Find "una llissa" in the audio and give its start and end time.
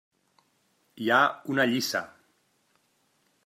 1.57-2.05